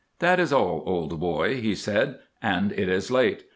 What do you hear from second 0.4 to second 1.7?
all, old boy,"